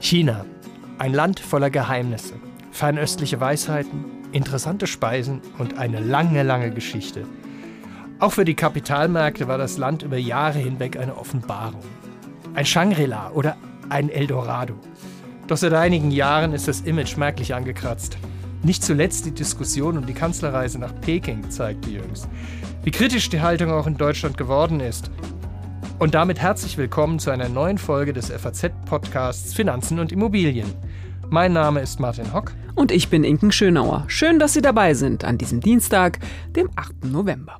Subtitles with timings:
[0.00, 0.44] China,
[0.98, 2.34] ein Land voller Geheimnisse,
[2.72, 7.24] fernöstliche Weisheiten, interessante Speisen und eine lange, lange Geschichte.
[8.18, 11.82] Auch für die Kapitalmärkte war das Land über Jahre hinweg eine Offenbarung.
[12.54, 13.56] Ein Shangri-La oder
[13.88, 14.74] ein Eldorado.
[15.46, 18.18] Doch seit einigen Jahren ist das Image merklich angekratzt.
[18.62, 22.28] Nicht zuletzt die Diskussion um die Kanzlerreise nach Peking zeigte jüngst,
[22.82, 25.10] wie kritisch die Haltung auch in Deutschland geworden ist
[25.98, 30.72] und damit herzlich willkommen zu einer neuen Folge des FAZ-Podcasts Finanzen und Immobilien.
[31.28, 32.52] Mein Name ist Martin Hock.
[32.76, 34.04] Und ich bin Inken Schönauer.
[34.06, 36.20] Schön, dass Sie dabei sind an diesem Dienstag,
[36.54, 37.04] dem 8.
[37.06, 37.58] November.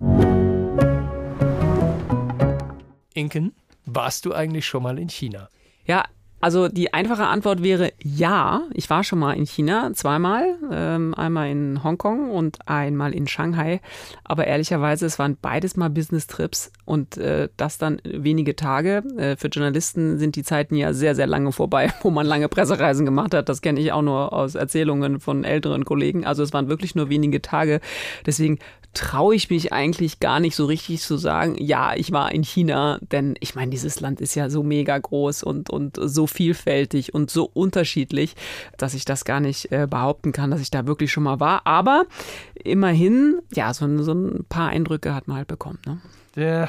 [3.12, 5.48] Inken, warst du eigentlich schon mal in China?
[5.84, 6.05] Ja,
[6.41, 8.62] also die einfache Antwort wäre ja.
[8.73, 13.80] Ich war schon mal in China, zweimal, ähm, einmal in Hongkong und einmal in Shanghai.
[14.24, 19.02] Aber ehrlicherweise, es waren beides mal Business-Trips und äh, das dann wenige Tage.
[19.16, 23.05] Äh, für Journalisten sind die Zeiten ja sehr, sehr lange vorbei, wo man lange Pressereisen
[23.05, 23.49] gemacht hat.
[23.49, 26.24] Das kenne ich auch nur aus Erzählungen von älteren Kollegen.
[26.24, 27.80] Also es waren wirklich nur wenige Tage.
[28.27, 28.59] Deswegen
[28.94, 32.98] traue ich mich eigentlich gar nicht so richtig zu sagen, ja, ich war in China,
[33.00, 37.30] denn ich meine, dieses Land ist ja so mega groß und, und so vielfältig und
[37.30, 38.34] so unterschiedlich,
[38.76, 41.66] dass ich das gar nicht äh, behaupten kann, dass ich da wirklich schon mal war.
[41.66, 42.06] Aber
[42.54, 45.78] immerhin, ja, so, so ein paar Eindrücke hat man halt bekommen.
[45.86, 46.00] Ne?
[46.36, 46.68] Ja,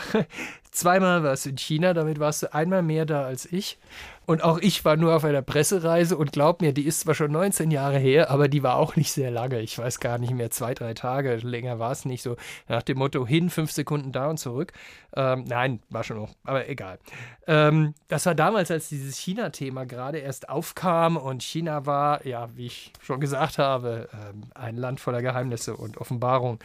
[0.71, 3.77] zweimal warst du in China, damit warst du einmal mehr da als ich.
[4.25, 7.31] Und auch ich war nur auf einer Pressereise und glaub mir, die ist zwar schon
[7.31, 9.59] 19 Jahre her, aber die war auch nicht sehr lange.
[9.59, 11.37] Ich weiß gar nicht mehr, zwei, drei Tage.
[11.37, 12.35] Länger war es nicht so.
[12.67, 14.71] Nach dem Motto hin, fünf Sekunden da und zurück.
[15.15, 16.99] Ähm, nein, war schon noch, aber egal.
[17.47, 22.67] Ähm, das war damals, als dieses China-Thema gerade erst aufkam und China war, ja, wie
[22.67, 26.59] ich schon gesagt habe, ähm, ein Land voller Geheimnisse und Offenbarung.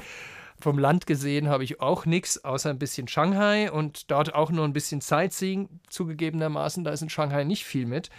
[0.60, 4.64] Vom Land gesehen habe ich auch nichts, außer ein bisschen Shanghai und dort auch nur
[4.64, 5.68] ein bisschen Sightseeing.
[5.90, 8.10] Zugegebenermaßen, da ist in Shanghai nicht viel mit.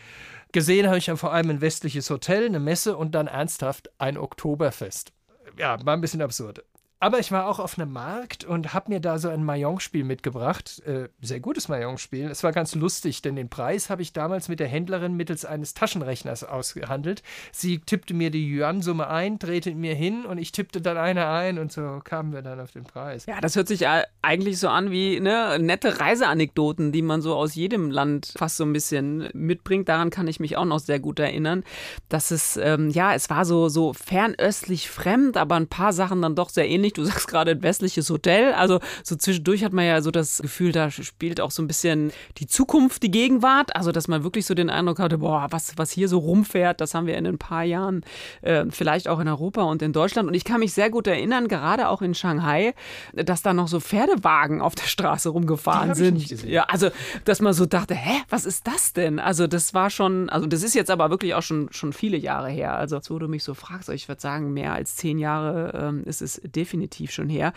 [0.51, 4.17] Gesehen habe ich dann vor allem ein westliches Hotel, eine Messe und dann ernsthaft ein
[4.17, 5.11] Oktoberfest.
[5.57, 6.63] Ja, war ein bisschen absurd.
[6.99, 10.81] Aber ich war auch auf einem Markt und habe mir da so ein Mahjong-Spiel mitgebracht.
[10.85, 12.31] Äh, sehr gutes Mahjong-Spiel.
[12.31, 15.73] Es war ganz lustig, denn den Preis habe ich damals mit der Händlerin mittels eines
[15.73, 17.21] Taschenrechners ausgehandelt.
[17.51, 21.59] Sie tippte mir die Yuan-Summe ein, drehte mir hin und ich tippte dann eine ein
[21.59, 23.25] und so kamen wir dann auf den Preis.
[23.25, 23.85] Ja, das hört sich
[24.21, 28.63] eigentlich so an wie ne, nette Reiseanekdoten, die man so aus jedem Land fast so
[28.63, 29.89] ein bisschen mitbringt.
[29.89, 31.65] Daran kann ich mich auch noch sehr gut erinnern,
[32.07, 36.35] dass es, ähm, ja, es war so, so fernöstlich fremd, aber ein paar Sachen dann
[36.35, 36.93] doch sehr ähnlich ähnlich.
[36.93, 38.53] Du sagst gerade ein westliches Hotel.
[38.53, 42.11] Also so zwischendurch hat man ja so das Gefühl, da spielt auch so ein bisschen
[42.37, 43.75] die Zukunft, die Gegenwart.
[43.75, 46.93] Also dass man wirklich so den Eindruck hatte, boah, was, was hier so rumfährt, das
[46.93, 48.03] haben wir in ein paar Jahren
[48.41, 50.27] äh, vielleicht auch in Europa und in Deutschland.
[50.27, 52.73] Und ich kann mich sehr gut erinnern, gerade auch in Shanghai,
[53.13, 56.43] dass da noch so Pferdewagen auf der Straße rumgefahren sind.
[56.43, 56.89] Ja, also
[57.25, 59.19] dass man so dachte, hä, was ist das denn?
[59.19, 62.49] Also das war schon, also das ist jetzt aber wirklich auch schon, schon viele Jahre
[62.49, 62.75] her.
[62.75, 66.21] Also wo du mich so fragst, ich würde sagen, mehr als zehn Jahre ähm, ist
[66.21, 67.53] es definitiv definitiv schon her.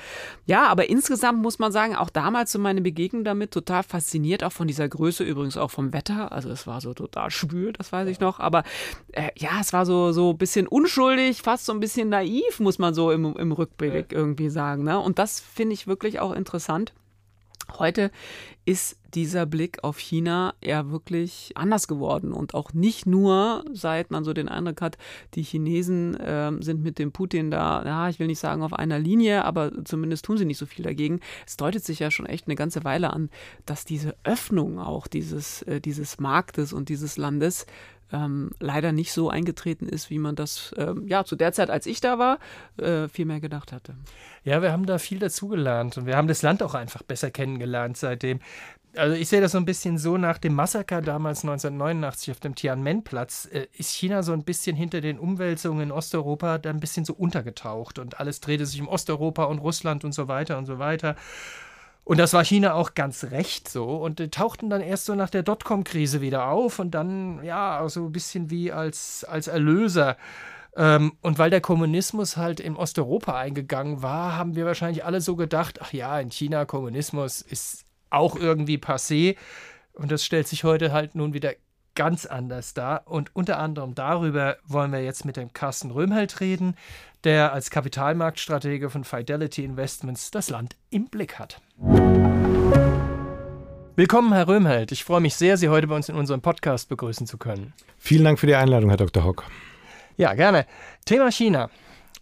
[0.47, 4.53] Ja, aber insgesamt muss man sagen, auch damals so meine Begegnung damit total fasziniert, auch
[4.53, 6.31] von dieser Größe, übrigens auch vom Wetter.
[6.33, 8.39] Also es war so total schwül, das weiß ich noch.
[8.39, 8.63] Aber
[9.13, 12.79] äh, ja, es war so, so ein bisschen unschuldig, fast so ein bisschen naiv, muss
[12.79, 14.85] man so im, im Rückblick irgendwie sagen.
[14.85, 14.99] Ne?
[14.99, 16.93] Und das finde ich wirklich auch interessant.
[17.77, 18.11] Heute
[18.65, 24.25] ist dieser Blick auf China eher wirklich anders geworden und auch nicht nur, seit man
[24.25, 24.99] so den Eindruck hat,
[25.35, 28.99] die Chinesen äh, sind mit dem Putin da, ja, ich will nicht sagen auf einer
[28.99, 31.21] Linie, aber zumindest tun sie nicht so viel dagegen.
[31.47, 33.31] Es deutet sich ja schon echt eine ganze Weile an,
[33.65, 37.67] dass diese Öffnung auch dieses, äh, dieses Marktes und dieses Landes
[38.13, 41.87] ähm, leider nicht so eingetreten ist, wie man das ähm, ja zu der Zeit, als
[41.87, 42.39] ich da war,
[42.79, 43.95] äh, viel mehr gedacht hatte.
[44.45, 47.97] Ja, wir haben da viel dazugelernt und wir haben das Land auch einfach besser kennengelernt
[47.97, 48.41] seitdem.
[48.97, 52.55] Also ich sehe das so ein bisschen so, nach dem Massaker damals 1989 auf dem
[52.55, 57.05] Tiananmen-Platz äh, ist China so ein bisschen hinter den Umwälzungen in Osteuropa da ein bisschen
[57.05, 60.79] so untergetaucht und alles drehte sich um Osteuropa und Russland und so weiter und so
[60.79, 61.17] weiter.
[62.09, 63.85] Und das war China auch ganz recht so.
[63.85, 68.07] Und die tauchten dann erst so nach der Dotcom-Krise wieder auf und dann, ja, so
[68.07, 70.17] ein bisschen wie als, als Erlöser.
[70.75, 75.37] Ähm, und weil der Kommunismus halt in Osteuropa eingegangen war, haben wir wahrscheinlich alle so
[75.37, 79.37] gedacht, ach ja, in China Kommunismus ist auch irgendwie passé.
[79.93, 81.53] Und das stellt sich heute halt nun wieder
[81.99, 83.03] ganz anders dar.
[83.07, 86.77] Und unter anderem darüber wollen wir jetzt mit dem Carsten Röhmheld reden,
[87.25, 91.61] der als Kapitalmarktstratege von Fidelity Investments das Land im Blick hat.
[93.97, 94.93] Willkommen, Herr Röhmheld.
[94.93, 97.73] Ich freue mich sehr, Sie heute bei uns in unserem Podcast begrüßen zu können.
[97.99, 99.25] Vielen Dank für die Einladung, Herr Dr.
[99.25, 99.43] Hock.
[100.17, 100.67] Ja, gerne.
[101.05, 101.69] Thema China.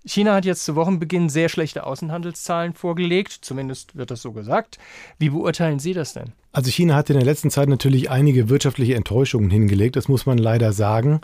[0.07, 4.79] China hat jetzt zu Wochenbeginn sehr schlechte Außenhandelszahlen vorgelegt, zumindest wird das so gesagt.
[5.19, 6.33] Wie beurteilen Sie das denn?
[6.57, 10.39] Also China hat in der letzten Zeit natürlich einige wirtschaftliche Enttäuschungen hingelegt, das muss man
[10.39, 11.21] leider sagen.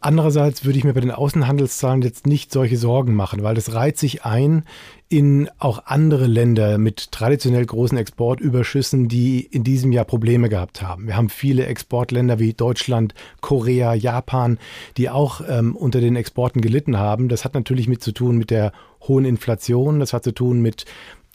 [0.00, 3.98] Andererseits würde ich mir bei den Außenhandelszahlen jetzt nicht solche Sorgen machen, weil das reiht
[3.98, 4.62] sich ein
[5.08, 11.08] in auch andere Länder mit traditionell großen Exportüberschüssen, die in diesem Jahr Probleme gehabt haben.
[11.08, 14.56] Wir haben viele Exportländer wie Deutschland, Korea, Japan,
[14.96, 17.28] die auch ähm, unter den Exporten gelitten haben.
[17.28, 18.70] Das hat natürlich mit zu tun mit der
[19.08, 20.84] hohen Inflation, das hat zu tun mit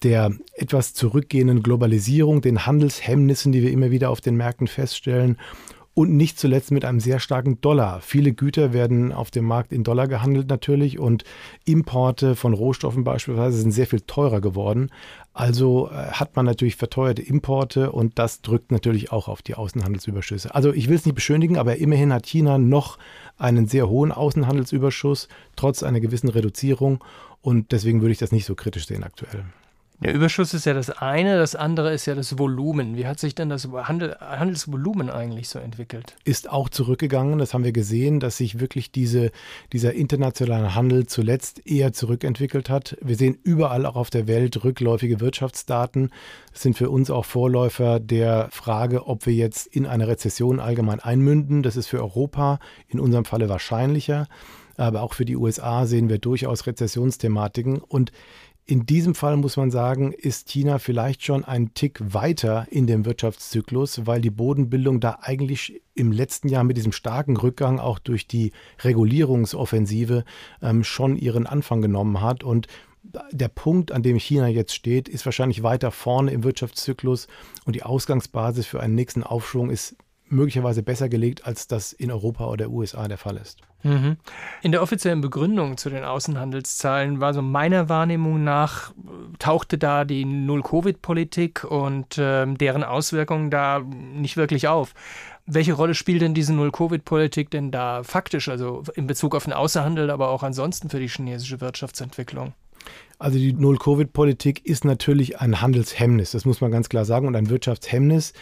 [0.04, 5.38] der etwas zurückgehenden Globalisierung, den Handelshemmnissen, die wir immer wieder auf den Märkten feststellen
[5.94, 8.00] und nicht zuletzt mit einem sehr starken Dollar.
[8.02, 11.26] Viele Güter werden auf dem Markt in Dollar gehandelt natürlich und
[11.66, 14.90] Importe von Rohstoffen beispielsweise sind sehr viel teurer geworden.
[15.34, 20.56] Also äh, hat man natürlich verteuerte Importe und das drückt natürlich auch auf die Außenhandelsüberschüsse.
[20.56, 22.98] Also ich will es nicht beschönigen, aber immerhin hat China noch
[23.38, 25.28] einen sehr hohen Außenhandelsüberschuss,
[25.58, 27.04] trotz einer gewissen Reduzierung
[27.42, 29.44] und deswegen würde ich das nicht so kritisch sehen aktuell.
[30.04, 32.98] Der Überschuss ist ja das eine, das andere ist ja das Volumen.
[32.98, 36.16] Wie hat sich denn das Handel, Handelsvolumen eigentlich so entwickelt?
[36.24, 37.38] Ist auch zurückgegangen.
[37.38, 39.30] Das haben wir gesehen, dass sich wirklich diese,
[39.74, 42.98] dieser internationale Handel zuletzt eher zurückentwickelt hat.
[43.00, 46.10] Wir sehen überall auch auf der Welt rückläufige Wirtschaftsdaten.
[46.52, 51.00] Das sind für uns auch Vorläufer der Frage, ob wir jetzt in eine Rezession allgemein
[51.00, 51.62] einmünden.
[51.62, 52.58] Das ist für Europa
[52.88, 54.28] in unserem Falle wahrscheinlicher.
[54.78, 57.78] Aber auch für die USA sehen wir durchaus Rezessionsthematiken.
[57.78, 58.12] Und
[58.72, 63.04] in diesem Fall muss man sagen, ist China vielleicht schon einen Tick weiter in dem
[63.04, 68.28] Wirtschaftszyklus, weil die Bodenbildung da eigentlich im letzten Jahr mit diesem starken Rückgang auch durch
[68.28, 70.24] die Regulierungsoffensive
[70.62, 72.46] ähm, schon ihren Anfang genommen hat.
[72.46, 72.68] Und
[73.04, 77.28] der Punkt, an dem China jetzt steht, ist wahrscheinlich weiter vorne im Wirtschaftszyklus
[77.66, 79.98] und die Ausgangsbasis für einen nächsten Aufschwung ist
[80.32, 83.60] möglicherweise besser gelegt, als das in Europa oder USA der Fall ist.
[83.84, 84.18] Mhm.
[84.62, 88.94] In der offiziellen Begründung zu den Außenhandelszahlen war so meiner Wahrnehmung nach,
[89.40, 94.94] tauchte da die Null-Covid-Politik und äh, deren Auswirkungen da nicht wirklich auf.
[95.46, 100.12] Welche Rolle spielt denn diese Null-Covid-Politik denn da faktisch, also in Bezug auf den Außenhandel,
[100.12, 102.54] aber auch ansonsten für die chinesische Wirtschaftsentwicklung?
[103.22, 107.52] Also die Null-Covid-Politik ist natürlich ein Handelshemmnis, das muss man ganz klar sagen, und ein
[107.52, 108.34] Wirtschaftshemmnis,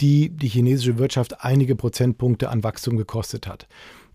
[0.00, 3.66] die die chinesische Wirtschaft einige Prozentpunkte an Wachstum gekostet hat.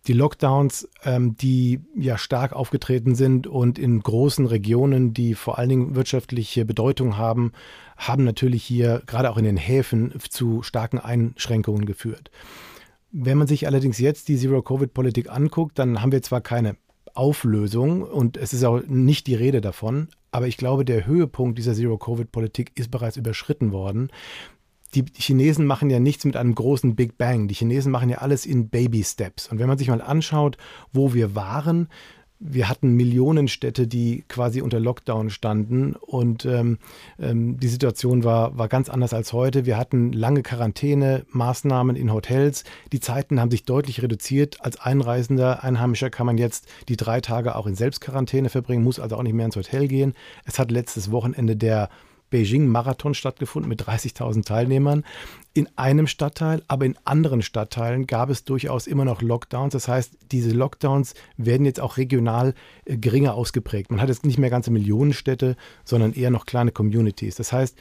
[0.07, 5.67] Die Lockdowns, ähm, die ja stark aufgetreten sind und in großen Regionen, die vor allen
[5.67, 7.51] Dingen wirtschaftliche Bedeutung haben,
[7.97, 12.31] haben natürlich hier gerade auch in den Häfen zu starken Einschränkungen geführt.
[13.11, 16.77] Wenn man sich allerdings jetzt die Zero-Covid-Politik anguckt, dann haben wir zwar keine
[17.13, 20.09] Auflösung und es ist auch nicht die Rede davon.
[20.31, 24.09] Aber ich glaube, der Höhepunkt dieser Zero-Covid-Politik ist bereits überschritten worden.
[24.95, 27.47] Die Chinesen machen ja nichts mit einem großen Big Bang.
[27.47, 29.47] Die Chinesen machen ja alles in Baby Steps.
[29.47, 30.57] Und wenn man sich mal anschaut,
[30.91, 31.87] wo wir waren,
[32.39, 36.77] wir hatten Millionenstädte, die quasi unter Lockdown standen und ähm,
[37.19, 39.65] ähm, die Situation war, war ganz anders als heute.
[39.65, 42.65] Wir hatten lange Quarantänemaßnahmen in Hotels.
[42.91, 44.57] Die Zeiten haben sich deutlich reduziert.
[44.59, 49.15] Als Einreisender, Einheimischer kann man jetzt die drei Tage auch in Selbstquarantäne verbringen, muss also
[49.15, 50.13] auch nicht mehr ins Hotel gehen.
[50.45, 51.89] Es hat letztes Wochenende der
[52.33, 55.05] Beijing-Marathon stattgefunden mit 30.000 Teilnehmern
[55.53, 59.73] in einem Stadtteil, aber in anderen Stadtteilen gab es durchaus immer noch Lockdowns.
[59.73, 63.91] Das heißt, diese Lockdowns werden jetzt auch regional äh, geringer ausgeprägt.
[63.91, 67.35] Man hat jetzt nicht mehr ganze Millionenstädte, sondern eher noch kleine Communities.
[67.35, 67.77] Das heißt,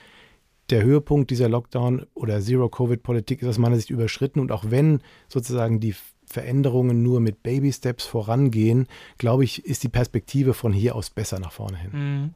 [0.69, 4.39] der Höhepunkt dieser Lockdown- oder Zero-Covid-Politik ist aus meiner Sicht überschritten.
[4.39, 5.95] Und auch wenn sozusagen die
[6.27, 11.53] Veränderungen nur mit Baby-Steps vorangehen, glaube ich, ist die Perspektive von hier aus besser nach
[11.53, 11.91] vorne hin.
[11.93, 12.31] Mhm.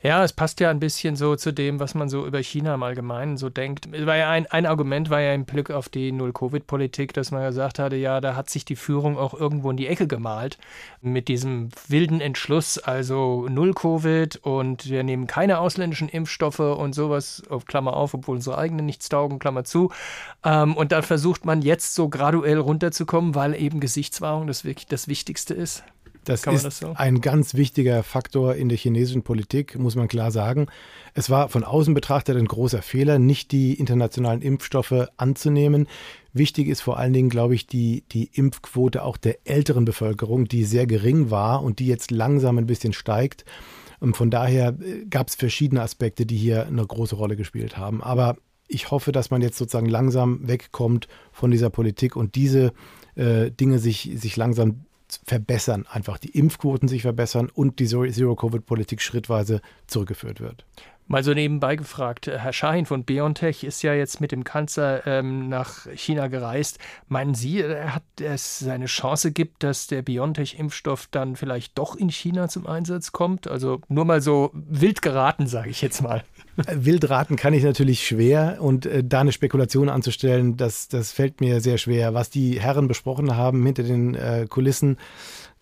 [0.00, 2.84] Ja, es passt ja ein bisschen so zu dem, was man so über China im
[2.84, 3.90] Allgemeinen so denkt.
[4.06, 7.80] War ja ein, ein Argument war ja im Blick auf die Null-Covid-Politik, dass man gesagt
[7.80, 10.56] hatte, ja, da hat sich die Führung auch irgendwo in die Ecke gemalt
[11.00, 17.64] mit diesem wilden Entschluss, also Null-Covid und wir nehmen keine ausländischen Impfstoffe und sowas, auf
[17.64, 19.90] Klammer auf, obwohl unsere eigenen nichts taugen, Klammer zu.
[20.44, 25.08] Ähm, und da versucht man jetzt so graduell runterzukommen, weil eben Gesichtswahrung das wirklich das
[25.08, 25.82] Wichtigste ist.
[26.28, 26.92] Das ist das so?
[26.94, 30.66] ein ganz wichtiger Faktor in der chinesischen Politik, muss man klar sagen.
[31.14, 35.88] Es war von außen betrachtet ein großer Fehler, nicht die internationalen Impfstoffe anzunehmen.
[36.32, 40.64] Wichtig ist vor allen Dingen, glaube ich, die, die Impfquote auch der älteren Bevölkerung, die
[40.64, 43.44] sehr gering war und die jetzt langsam ein bisschen steigt.
[44.00, 48.02] Und von daher äh, gab es verschiedene Aspekte, die hier eine große Rolle gespielt haben.
[48.02, 48.36] Aber
[48.68, 52.72] ich hoffe, dass man jetzt sozusagen langsam wegkommt von dieser Politik und diese
[53.16, 54.84] äh, Dinge sich, sich langsam
[55.24, 60.64] verbessern, einfach die Impfquoten sich verbessern und die Zero-Covid-Politik schrittweise zurückgeführt wird.
[61.10, 65.48] Mal so nebenbei gefragt, Herr Schahin von BioNTech ist ja jetzt mit dem Kanzler ähm,
[65.48, 66.78] nach China gereist.
[67.08, 72.48] Meinen Sie, hat es eine Chance gibt, dass der BioNTech-Impfstoff dann vielleicht doch in China
[72.48, 73.48] zum Einsatz kommt?
[73.48, 76.24] Also nur mal so wild geraten, sage ich jetzt mal.
[76.56, 81.40] Wild raten kann ich natürlich schwer und äh, da eine Spekulation anzustellen, das, das fällt
[81.40, 82.12] mir sehr schwer.
[82.12, 84.98] Was die Herren besprochen haben hinter den äh, Kulissen,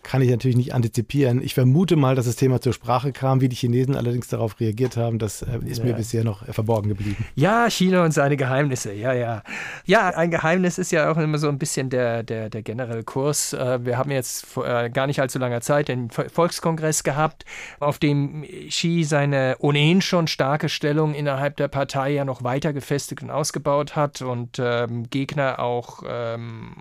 [0.07, 1.41] kann ich natürlich nicht antizipieren.
[1.41, 3.41] Ich vermute mal, dass das Thema zur Sprache kam.
[3.41, 5.83] Wie die Chinesen allerdings darauf reagiert haben, das äh, ist ja.
[5.83, 7.25] mir bisher noch äh, verborgen geblieben.
[7.35, 8.93] Ja, China und seine Geheimnisse.
[8.93, 9.43] Ja, ja.
[9.85, 13.51] Ja, ein Geheimnis ist ja auch immer so ein bisschen der, der, der generelle Kurs.
[13.51, 17.43] Äh, wir haben jetzt vor gar nicht allzu langer Zeit den Volkskongress gehabt,
[17.81, 23.23] auf dem Xi seine ohnehin schon starke Stellung innerhalb der Partei ja noch weiter gefestigt
[23.23, 26.71] und ausgebaut hat und ähm, Gegner auch, ähm,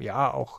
[0.00, 0.58] ja, auch,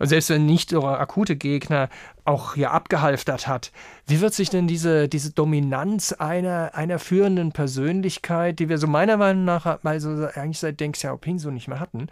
[0.00, 1.88] selbst wenn nicht so akute Gegner, Gegner
[2.24, 3.72] auch hier abgehalftert hat.
[4.06, 9.16] Wie wird sich denn diese, diese Dominanz einer, einer führenden Persönlichkeit, die wir so meiner
[9.16, 12.08] Meinung nach also eigentlich seit Deng Xiaoping so nicht mehr hatten,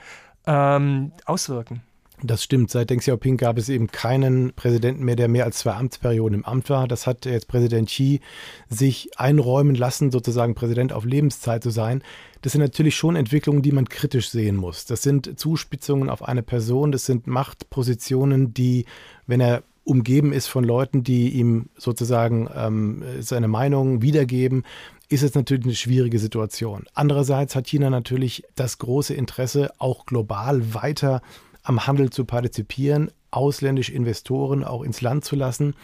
[0.46, 1.82] ähm, auswirken?
[2.22, 2.70] Das stimmt.
[2.70, 6.44] Seit Deng Xiaoping gab es eben keinen Präsidenten mehr, der mehr als zwei Amtsperioden im
[6.44, 6.86] Amt war.
[6.86, 8.20] Das hat jetzt Präsident Xi
[8.68, 12.02] sich einräumen lassen, sozusagen Präsident auf Lebenszeit zu sein.
[12.42, 14.86] Das sind natürlich schon Entwicklungen, die man kritisch sehen muss.
[14.86, 18.86] Das sind Zuspitzungen auf eine Person, das sind Machtpositionen, die,
[19.26, 24.64] wenn er umgeben ist von Leuten, die ihm sozusagen ähm, seine Meinung wiedergeben,
[25.08, 26.84] ist es natürlich eine schwierige Situation.
[26.94, 31.22] Andererseits hat China natürlich das große Interesse, auch global weiter
[31.62, 35.74] am Handel zu partizipieren, ausländische Investoren auch ins Land zu lassen.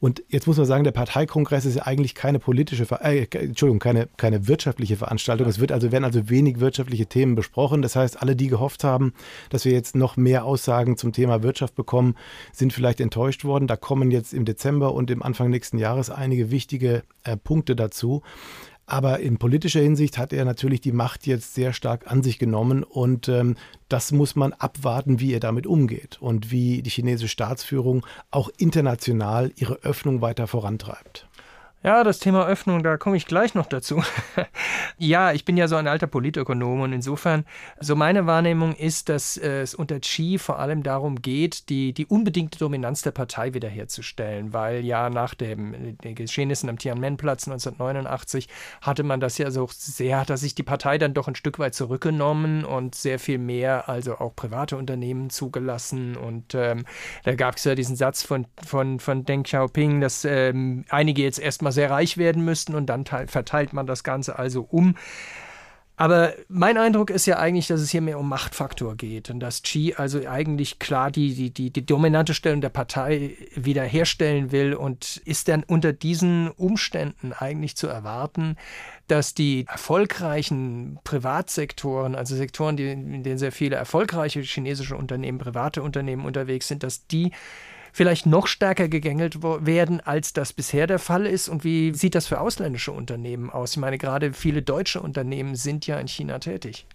[0.00, 4.08] Und jetzt muss man sagen, der Parteikongress ist ja eigentlich keine politische, äh, Entschuldigung, keine,
[4.16, 5.48] keine wirtschaftliche Veranstaltung.
[5.48, 7.82] Es wird also, werden also wenig wirtschaftliche Themen besprochen.
[7.82, 9.12] Das heißt, alle, die gehofft haben,
[9.50, 12.16] dass wir jetzt noch mehr Aussagen zum Thema Wirtschaft bekommen,
[12.52, 13.66] sind vielleicht enttäuscht worden.
[13.66, 18.22] Da kommen jetzt im Dezember und im Anfang nächsten Jahres einige wichtige äh, Punkte dazu.
[18.86, 22.82] Aber in politischer Hinsicht hat er natürlich die Macht jetzt sehr stark an sich genommen
[22.82, 23.56] und ähm,
[23.88, 29.52] das muss man abwarten, wie er damit umgeht und wie die chinesische Staatsführung auch international
[29.56, 31.28] ihre Öffnung weiter vorantreibt.
[31.84, 34.04] Ja, das Thema Öffnung, da komme ich gleich noch dazu.
[34.98, 37.44] ja, ich bin ja so ein alter Politökonom und insofern,
[37.80, 42.60] so meine Wahrnehmung ist, dass es unter Xi vor allem darum geht, die, die unbedingte
[42.60, 48.46] Dominanz der Partei wiederherzustellen, weil ja nach dem, den Geschehnissen am Tiananmen-Platz 1989
[48.80, 51.74] hatte man das ja so sehr, hat sich die Partei dann doch ein Stück weit
[51.74, 56.84] zurückgenommen und sehr viel mehr, also auch private Unternehmen zugelassen und ähm,
[57.24, 61.40] da gab es ja diesen Satz von, von, von Deng Xiaoping, dass ähm, einige jetzt
[61.40, 64.94] erstmal sehr reich werden müssten und dann verteilt man das Ganze also um.
[65.96, 69.62] Aber mein Eindruck ist ja eigentlich, dass es hier mehr um Machtfaktor geht und dass
[69.62, 75.18] Xi also eigentlich klar die, die, die, die dominante Stellung der Partei wiederherstellen will und
[75.24, 78.56] ist dann unter diesen Umständen eigentlich zu erwarten,
[79.06, 86.24] dass die erfolgreichen Privatsektoren, also Sektoren, in denen sehr viele erfolgreiche chinesische Unternehmen, private Unternehmen
[86.24, 87.30] unterwegs sind, dass die
[87.92, 91.48] vielleicht noch stärker gegängelt werden, als das bisher der Fall ist?
[91.48, 93.72] Und wie sieht das für ausländische Unternehmen aus?
[93.72, 96.86] Ich meine, gerade viele deutsche Unternehmen sind ja in China tätig.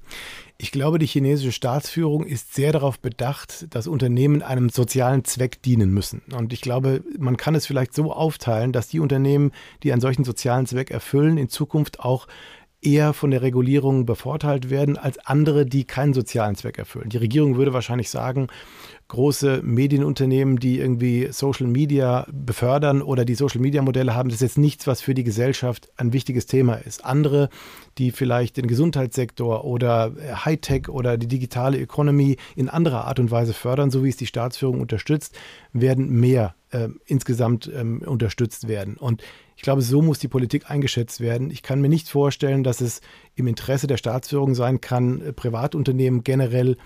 [0.58, 5.92] Ich glaube, die chinesische Staatsführung ist sehr darauf bedacht, dass Unternehmen einem sozialen Zweck dienen
[5.92, 6.24] müssen.
[6.32, 9.52] Und ich glaube, man kann es vielleicht so aufteilen, dass die Unternehmen,
[9.84, 12.28] die einen solchen sozialen Zweck erfüllen, in Zukunft auch
[12.82, 17.10] eher von der Regulierung bevorteilt werden als andere, die keinen sozialen Zweck erfüllen.
[17.10, 18.48] Die Regierung würde wahrscheinlich sagen,
[19.08, 24.42] große Medienunternehmen, die irgendwie Social Media befördern oder die Social Media Modelle haben, das ist
[24.42, 27.04] jetzt nichts, was für die Gesellschaft ein wichtiges Thema ist.
[27.04, 27.50] Andere,
[27.98, 30.14] die vielleicht den Gesundheitssektor oder
[30.46, 34.28] Hightech oder die digitale Economy in anderer Art und Weise fördern, so wie es die
[34.28, 35.38] Staatsführung unterstützt,
[35.74, 38.98] werden mehr äh, insgesamt ähm, unterstützt werden.
[38.98, 39.24] Und
[39.58, 41.50] ich glaube, so muss die Politik eingeschätzt werden.
[41.50, 43.02] Ich kann mir nicht vorstellen, dass es
[43.34, 46.78] im Interesse der Staatsführung sein kann, äh, Privatunternehmen generell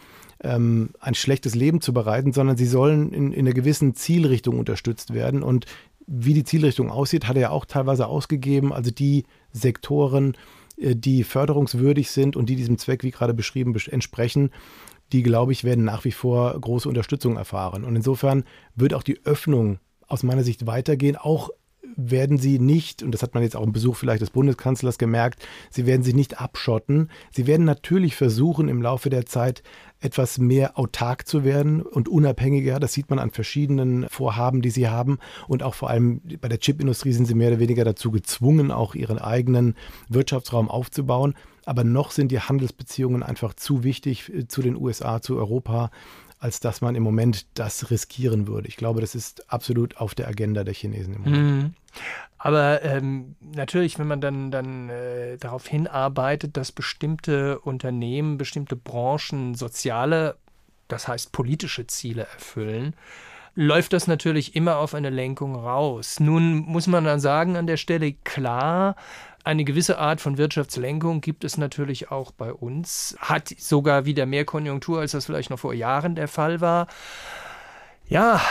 [0.42, 5.14] ähm, ein schlechtes Leben zu bereiten, sondern sie sollen in, in einer gewissen Zielrichtung unterstützt
[5.14, 5.44] werden.
[5.44, 5.66] Und
[6.08, 8.72] wie die Zielrichtung aussieht, hat er ja auch teilweise ausgegeben.
[8.72, 10.38] Also die Sektoren,
[10.78, 14.50] äh, die förderungswürdig sind und die diesem Zweck, wie gerade beschrieben, entsprechen,
[15.12, 17.84] die, glaube ich, werden nach wie vor große Unterstützung erfahren.
[17.84, 21.50] Und insofern wird auch die Öffnung aus meiner Sicht weitergehen, auch
[21.96, 25.46] werden sie nicht, und das hat man jetzt auch im Besuch vielleicht des Bundeskanzlers gemerkt,
[25.70, 27.10] sie werden sich nicht abschotten.
[27.32, 29.64] Sie werden natürlich versuchen, im Laufe der Zeit
[30.00, 32.80] etwas mehr autark zu werden und unabhängiger.
[32.80, 35.20] Das sieht man an verschiedenen Vorhaben, die sie haben.
[35.48, 38.96] Und auch vor allem bei der Chipindustrie sind sie mehr oder weniger dazu gezwungen, auch
[38.96, 39.76] ihren eigenen
[40.10, 41.36] Wirtschaftsraum aufzubauen.
[41.66, 45.92] Aber noch sind die Handelsbeziehungen einfach zu wichtig zu den USA, zu Europa,
[46.42, 48.68] als dass man im Moment das riskieren würde.
[48.68, 51.64] Ich glaube, das ist absolut auf der Agenda der Chinesen im Moment.
[51.64, 51.74] Mhm.
[52.40, 59.54] Aber ähm, natürlich, wenn man dann, dann äh, darauf hinarbeitet, dass bestimmte Unternehmen, bestimmte Branchen
[59.54, 60.36] soziale,
[60.88, 62.96] das heißt politische Ziele erfüllen,
[63.54, 66.20] läuft das natürlich immer auf eine Lenkung raus.
[66.20, 68.96] Nun muss man dann sagen an der Stelle, klar,
[69.44, 74.46] eine gewisse Art von Wirtschaftslenkung gibt es natürlich auch bei uns, hat sogar wieder mehr
[74.46, 76.88] Konjunktur, als das vielleicht noch vor Jahren der Fall war.
[78.12, 78.42] Ja,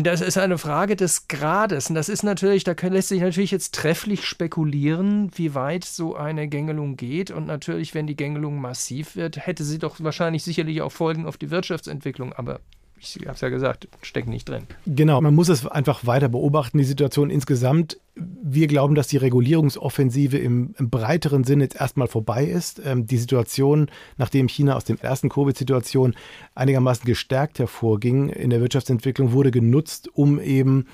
[0.00, 1.88] das ist eine Frage des Grades.
[1.88, 6.48] Und das ist natürlich, da lässt sich natürlich jetzt trefflich spekulieren, wie weit so eine
[6.48, 7.30] Gängelung geht.
[7.30, 11.38] Und natürlich, wenn die Gängelung massiv wird, hätte sie doch wahrscheinlich sicherlich auch Folgen auf
[11.38, 12.34] die Wirtschaftsentwicklung.
[12.34, 12.60] Aber
[12.98, 14.66] ich habe es ja gesagt, steckt nicht drin.
[14.86, 17.98] Genau, man muss es einfach weiter beobachten, die Situation insgesamt.
[18.14, 22.80] Wir glauben, dass die Regulierungsoffensive im, im breiteren Sinne jetzt erstmal vorbei ist.
[22.84, 26.14] Ähm, die Situation, nachdem China aus der ersten Covid-Situation
[26.54, 30.86] einigermaßen gestärkt hervorging in der Wirtschaftsentwicklung, wurde genutzt, um eben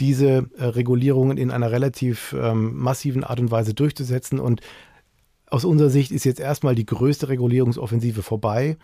[0.00, 4.38] diese äh, Regulierungen in einer relativ ähm, massiven Art und Weise durchzusetzen.
[4.38, 4.60] Und
[5.50, 8.76] aus unserer Sicht ist jetzt erstmal die größte Regulierungsoffensive vorbei.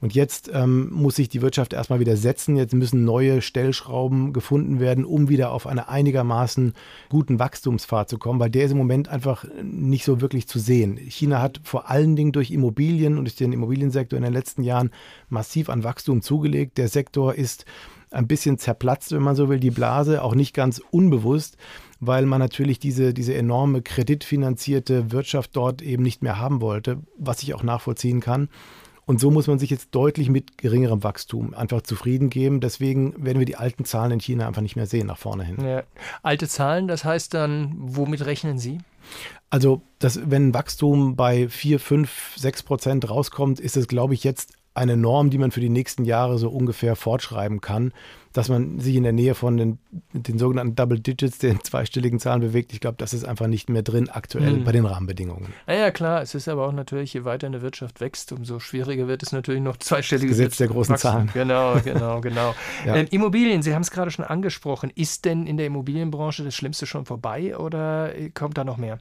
[0.00, 2.56] Und jetzt ähm, muss sich die Wirtschaft erstmal wieder setzen.
[2.56, 6.74] Jetzt müssen neue Stellschrauben gefunden werden, um wieder auf eine einigermaßen
[7.08, 10.96] guten Wachstumspfad zu kommen, weil der ist im Moment einfach nicht so wirklich zu sehen.
[10.96, 14.90] China hat vor allen Dingen durch Immobilien und durch den Immobiliensektor in den letzten Jahren
[15.28, 16.78] massiv an Wachstum zugelegt.
[16.78, 17.64] Der Sektor ist
[18.10, 21.56] ein bisschen zerplatzt, wenn man so will, die Blase, auch nicht ganz unbewusst
[22.04, 27.44] weil man natürlich diese, diese enorme kreditfinanzierte Wirtschaft dort eben nicht mehr haben wollte, was
[27.44, 28.48] ich auch nachvollziehen kann.
[29.06, 32.60] Und so muss man sich jetzt deutlich mit geringerem Wachstum einfach zufrieden geben.
[32.60, 35.64] Deswegen werden wir die alten Zahlen in China einfach nicht mehr sehen nach vorne hin.
[35.64, 35.84] Ja.
[36.24, 38.78] Alte Zahlen, das heißt dann, womit rechnen Sie?
[39.50, 44.54] Also, das, wenn Wachstum bei 4, 5, 6 Prozent rauskommt, ist es, glaube ich, jetzt
[44.74, 47.92] eine Norm, die man für die nächsten Jahre so ungefähr fortschreiben kann,
[48.32, 49.78] dass man sich in der Nähe von den,
[50.12, 52.72] den sogenannten Double Digits, den zweistelligen Zahlen bewegt.
[52.72, 54.64] Ich glaube, das ist einfach nicht mehr drin aktuell mhm.
[54.64, 55.52] bei den Rahmenbedingungen.
[55.66, 59.22] Ja, klar, es ist aber auch natürlich, je weiter eine Wirtschaft wächst, umso schwieriger wird
[59.22, 61.02] es natürlich noch zweistellige Gesetz der großen wachsen.
[61.02, 61.30] Zahlen.
[61.34, 62.54] Genau, genau, genau.
[62.86, 62.96] ja.
[62.96, 64.90] ähm, Immobilien, Sie haben es gerade schon angesprochen.
[64.94, 68.98] Ist denn in der Immobilienbranche das Schlimmste schon vorbei oder kommt da noch mehr?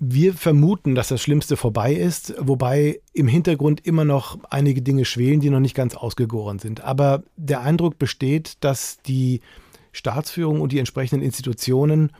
[0.00, 5.40] Wir vermuten, dass das Schlimmste vorbei ist, wobei im Hintergrund immer noch einige Dinge schwelen,
[5.40, 6.82] die noch nicht ganz ausgegoren sind.
[6.82, 9.40] Aber der Eindruck besteht, dass die
[9.92, 12.12] Staatsführung und die entsprechenden Institutionen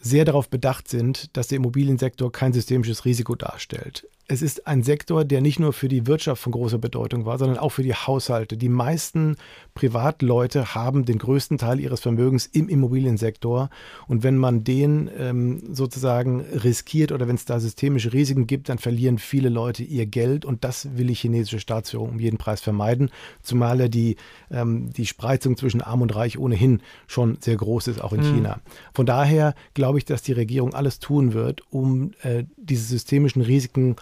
[0.00, 5.24] sehr darauf bedacht sind, dass der Immobiliensektor kein systemisches Risiko darstellt es ist ein Sektor,
[5.24, 8.56] der nicht nur für die Wirtschaft von großer Bedeutung war, sondern auch für die Haushalte.
[8.56, 9.36] Die meisten
[9.74, 13.70] Privatleute haben den größten Teil ihres Vermögens im Immobiliensektor.
[14.08, 18.78] Und wenn man den ähm, sozusagen riskiert oder wenn es da systemische Risiken gibt, dann
[18.78, 20.44] verlieren viele Leute ihr Geld.
[20.44, 23.10] Und das will die chinesische Staatsführung um jeden Preis vermeiden,
[23.42, 24.16] zumal ja die,
[24.50, 28.34] ähm, die Spreizung zwischen Arm und Reich ohnehin schon sehr groß ist, auch in mhm.
[28.34, 28.60] China.
[28.92, 33.94] Von daher glaube ich, dass die Regierung alles tun wird, um äh, diese systemischen Risiken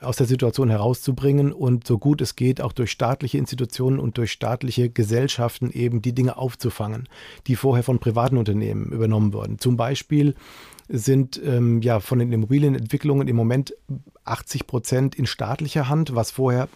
[0.00, 4.32] aus der Situation herauszubringen und so gut es geht auch durch staatliche Institutionen und durch
[4.32, 7.08] staatliche Gesellschaften eben die Dinge aufzufangen,
[7.46, 9.58] die vorher von privaten Unternehmen übernommen wurden.
[9.58, 10.34] Zum Beispiel
[10.88, 13.74] sind ähm, ja von den Immobilienentwicklungen im Moment
[14.24, 16.68] 80 Prozent in staatlicher Hand, was vorher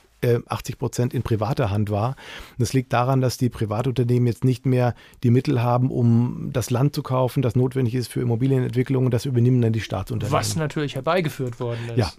[0.47, 2.17] 80 äh, Prozent in privater Hand war.
[2.59, 6.95] Das liegt daran, dass die Privatunternehmen jetzt nicht mehr die Mittel haben, um das Land
[6.95, 9.11] zu kaufen, das notwendig ist für Immobilienentwicklung.
[9.11, 10.39] Das übernehmen dann die Staatsunternehmen.
[10.39, 11.99] Was natürlich herbeigeführt worden ist.
[11.99, 12.13] Ja,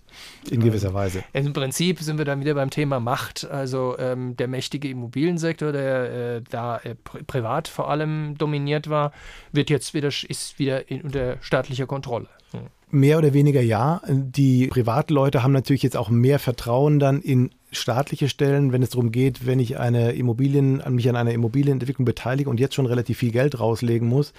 [0.49, 1.23] in gewisser Weise.
[1.33, 3.49] Im Prinzip sind wir dann wieder beim Thema Macht.
[3.49, 9.11] Also ähm, der mächtige Immobiliensektor, der äh, da äh, privat vor allem dominiert war,
[9.51, 12.27] wird jetzt wieder, ist wieder in, unter staatlicher Kontrolle.
[12.51, 12.61] Hm.
[12.91, 14.01] Mehr oder weniger ja.
[14.07, 19.11] Die Privatleute haben natürlich jetzt auch mehr Vertrauen dann in staatliche Stellen, wenn es darum
[19.11, 23.31] geht, wenn ich eine Immobilien, mich an einer Immobilienentwicklung beteilige und jetzt schon relativ viel
[23.31, 24.33] Geld rauslegen muss,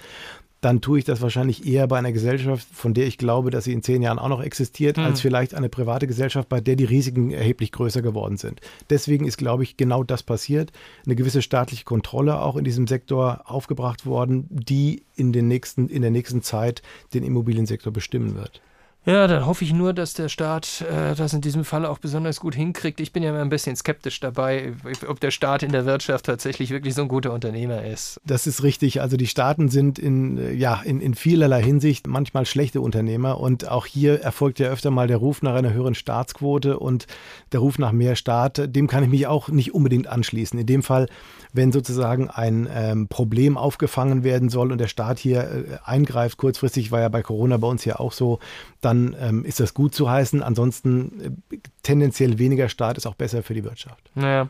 [0.61, 3.73] dann tue ich das wahrscheinlich eher bei einer Gesellschaft, von der ich glaube, dass sie
[3.73, 5.03] in zehn Jahren auch noch existiert, hm.
[5.03, 8.61] als vielleicht eine private Gesellschaft, bei der die Risiken erheblich größer geworden sind.
[8.89, 10.71] Deswegen ist, glaube ich, genau das passiert.
[11.05, 16.01] Eine gewisse staatliche Kontrolle auch in diesem Sektor aufgebracht worden, die in, den nächsten, in
[16.01, 16.81] der nächsten Zeit
[17.13, 18.61] den Immobiliensektor bestimmen wird.
[19.07, 22.41] Ja, dann hoffe ich nur, dass der Staat äh, das in diesem Fall auch besonders
[22.41, 22.99] gut hinkriegt.
[22.99, 24.73] Ich bin ja immer ein bisschen skeptisch dabei,
[25.07, 28.19] ob der Staat in der Wirtschaft tatsächlich wirklich so ein guter Unternehmer ist.
[28.25, 28.99] Das ist richtig.
[28.99, 33.39] Also die Staaten sind in, äh, ja, in, in vielerlei Hinsicht manchmal schlechte Unternehmer.
[33.39, 37.07] Und auch hier erfolgt ja öfter mal der Ruf nach einer höheren Staatsquote und
[37.53, 38.75] der Ruf nach mehr Staat.
[38.75, 40.59] Dem kann ich mich auch nicht unbedingt anschließen.
[40.59, 41.07] In dem Fall,
[41.53, 46.91] wenn sozusagen ein ähm, Problem aufgefangen werden soll und der Staat hier äh, eingreift, kurzfristig
[46.91, 48.39] war ja bei Corona bei uns ja auch so,
[48.81, 50.43] dann ähm, ist das gut zu heißen.
[50.43, 54.11] Ansonsten äh, tendenziell weniger Staat ist auch besser für die Wirtschaft.
[54.15, 54.49] Naja.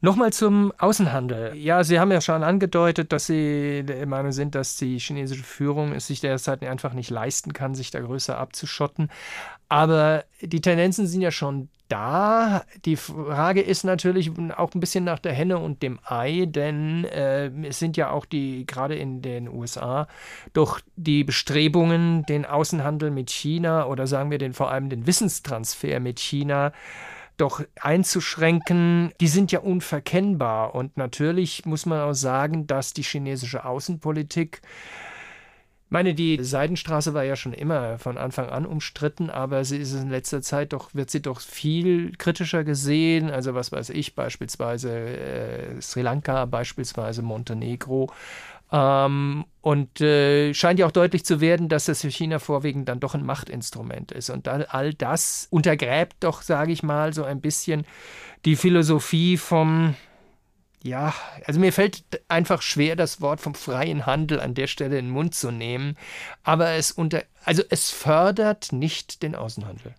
[0.00, 1.54] Nochmal zum Außenhandel.
[1.56, 5.92] Ja, Sie haben ja schon angedeutet, dass Sie der Meinung sind, dass die chinesische Führung
[5.92, 9.10] es sich derzeit einfach nicht leisten kann, sich da größer abzuschotten.
[9.68, 12.64] Aber die Tendenzen sind ja schon da.
[12.84, 17.50] Die Frage ist natürlich auch ein bisschen nach der Henne und dem Ei, denn äh,
[17.66, 20.08] es sind ja auch die, gerade in den USA,
[20.52, 26.00] doch die Bestrebungen, den Außenhandel mit China oder sagen wir den vor allem den Wissenstransfer
[26.00, 26.72] mit China
[27.36, 30.74] doch einzuschränken, die sind ja unverkennbar.
[30.74, 34.62] Und natürlich muss man auch sagen, dass die chinesische Außenpolitik
[35.86, 39.94] ich meine, die Seidenstraße war ja schon immer von Anfang an umstritten, aber sie ist
[39.94, 43.30] in letzter Zeit doch, wird sie doch viel kritischer gesehen.
[43.30, 48.10] Also was weiß ich, beispielsweise äh, Sri Lanka, beispielsweise Montenegro.
[48.72, 53.00] Ähm, und äh, scheint ja auch deutlich zu werden, dass das für China vorwiegend dann
[53.00, 54.30] doch ein Machtinstrument ist.
[54.30, 57.86] Und all das untergräbt doch, sage ich mal, so ein bisschen
[58.44, 59.94] die Philosophie vom
[60.86, 61.12] ja,
[61.44, 65.12] also mir fällt einfach schwer, das Wort vom freien Handel an der Stelle in den
[65.12, 65.96] Mund zu nehmen.
[66.44, 69.94] Aber es unter, also es fördert nicht den Außenhandel.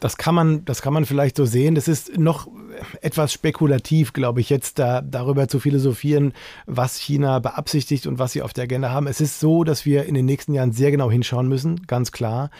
[0.00, 1.74] Das kann man, das kann man vielleicht so sehen.
[1.74, 2.48] Das ist noch
[3.02, 6.32] etwas spekulativ, glaube ich, jetzt da, darüber zu philosophieren,
[6.66, 9.06] was China beabsichtigt und was sie auf der Agenda haben.
[9.06, 12.50] Es ist so, dass wir in den nächsten Jahren sehr genau hinschauen müssen, ganz klar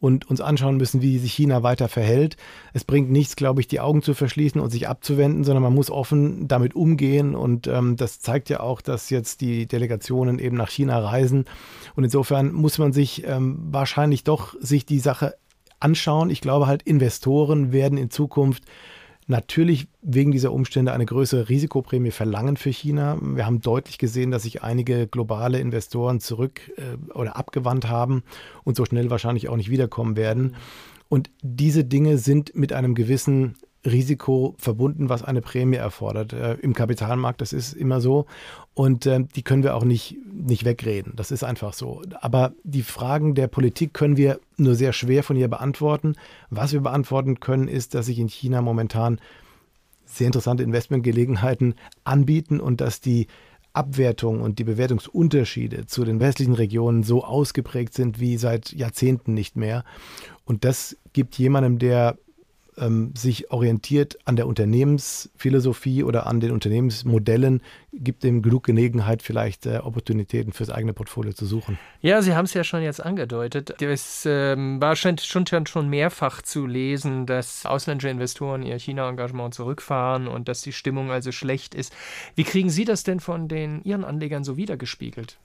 [0.00, 2.36] und uns anschauen müssen, wie sich China weiter verhält.
[2.72, 5.90] Es bringt nichts, glaube ich, die Augen zu verschließen und sich abzuwenden, sondern man muss
[5.90, 7.34] offen damit umgehen.
[7.34, 11.46] Und ähm, das zeigt ja auch, dass jetzt die Delegationen eben nach China reisen.
[11.94, 15.34] Und insofern muss man sich ähm, wahrscheinlich doch sich die Sache
[15.80, 16.30] anschauen.
[16.30, 18.64] Ich glaube halt, Investoren werden in Zukunft
[19.26, 23.18] natürlich wegen dieser Umstände eine größere Risikoprämie verlangen für China.
[23.20, 28.22] Wir haben deutlich gesehen, dass sich einige globale Investoren zurück äh, oder abgewandt haben
[28.64, 30.56] und so schnell wahrscheinlich auch nicht wiederkommen werden.
[31.08, 33.56] Und diese Dinge sind mit einem gewissen
[33.86, 36.32] Risiko verbunden, was eine Prämie erfordert.
[36.32, 38.26] Äh, Im Kapitalmarkt, das ist immer so.
[38.74, 41.12] Und äh, die können wir auch nicht, nicht wegreden.
[41.16, 42.02] Das ist einfach so.
[42.20, 46.16] Aber die Fragen der Politik können wir nur sehr schwer von ihr beantworten.
[46.50, 49.20] Was wir beantworten können, ist, dass sich in China momentan
[50.04, 53.26] sehr interessante Investmentgelegenheiten anbieten und dass die
[53.72, 59.56] Abwertung und die Bewertungsunterschiede zu den westlichen Regionen so ausgeprägt sind wie seit Jahrzehnten nicht
[59.56, 59.84] mehr.
[60.46, 62.16] Und das gibt jemandem, der
[62.78, 67.62] ähm, sich orientiert an der Unternehmensphilosophie oder an den Unternehmensmodellen,
[67.92, 71.78] gibt dem genug Gelegenheit, vielleicht äh, Opportunitäten fürs eigene Portfolio zu suchen.
[72.02, 73.80] Ja, Sie haben es ja schon jetzt angedeutet.
[73.80, 80.28] Es ähm, war schon, schon, schon mehrfach zu lesen, dass ausländische Investoren ihr China-Engagement zurückfahren
[80.28, 81.94] und dass die Stimmung also schlecht ist.
[82.34, 85.38] Wie kriegen Sie das denn von den Ihren Anlegern so wiedergespiegelt?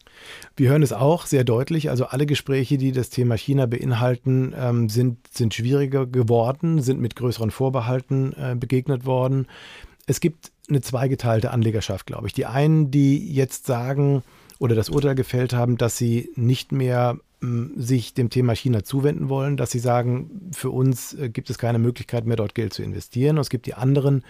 [0.56, 1.90] Wir hören es auch sehr deutlich.
[1.90, 7.16] Also alle Gespräche, die das Thema China beinhalten, ähm, sind, sind schwieriger geworden, sind mit
[7.22, 9.48] größeren Vorbehalten äh, begegnet worden.
[10.06, 12.34] Es gibt eine zweigeteilte Anlegerschaft, glaube ich.
[12.34, 14.24] Die einen, die jetzt sagen
[14.60, 19.30] oder das Urteil gefällt haben, dass sie nicht mehr ähm, sich dem Thema China zuwenden
[19.30, 22.84] wollen, dass sie sagen, für uns äh, gibt es keine Möglichkeit mehr, dort Geld zu
[22.84, 23.38] investieren.
[23.38, 24.24] Und es gibt die anderen,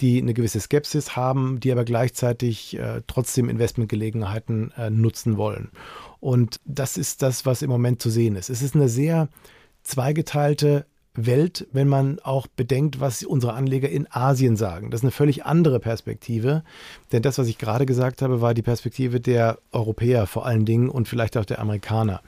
[0.00, 5.70] die eine gewisse Skepsis haben, die aber gleichzeitig äh, trotzdem Investmentgelegenheiten äh, nutzen wollen.
[6.20, 8.50] Und das ist das, was im Moment zu sehen ist.
[8.50, 9.28] Es ist eine sehr
[9.82, 14.90] zweigeteilte Welt, wenn man auch bedenkt, was unsere Anleger in Asien sagen.
[14.90, 16.62] Das ist eine völlig andere Perspektive,
[17.12, 20.88] denn das, was ich gerade gesagt habe, war die Perspektive der Europäer vor allen Dingen
[20.88, 22.22] und vielleicht auch der Amerikaner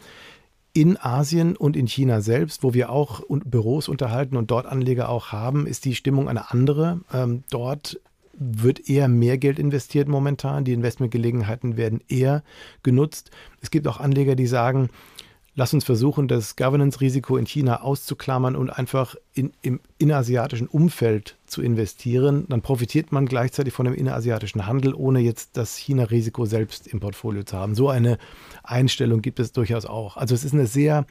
[0.75, 5.31] in Asien und in China selbst, wo wir auch Büros unterhalten und dort Anleger auch
[5.31, 7.01] haben, ist die Stimmung eine andere.
[7.12, 8.01] Ähm, dort
[8.37, 10.64] wird eher mehr Geld investiert momentan.
[10.64, 12.42] Die Investmentgelegenheiten werden eher
[12.83, 13.31] genutzt.
[13.62, 14.90] Es gibt auch Anleger, die sagen,
[15.55, 21.62] lass uns versuchen, das Governance-Risiko in China auszuklammern und einfach in, im innerasiatischen Umfeld zu
[21.62, 22.47] investieren.
[22.49, 27.45] Dann profitiert man gleichzeitig von dem innerasiatischen Handel, ohne jetzt das China-Risiko selbst im Portfolio
[27.45, 27.75] zu haben.
[27.75, 28.19] So eine
[28.62, 30.17] Einstellung gibt es durchaus auch.
[30.17, 31.07] Also es ist eine sehr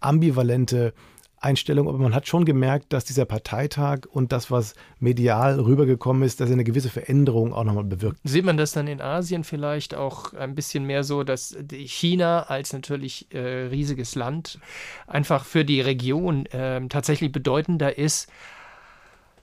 [0.00, 0.94] ambivalente
[1.42, 6.40] Einstellung, aber man hat schon gemerkt, dass dieser Parteitag und das, was medial rübergekommen ist,
[6.40, 8.18] dass er eine gewisse Veränderung auch nochmal bewirkt.
[8.24, 12.72] Sieht man das dann in Asien vielleicht auch ein bisschen mehr so, dass China als
[12.72, 14.58] natürlich äh, riesiges Land
[15.06, 18.28] einfach für die Region äh, tatsächlich bedeutender ist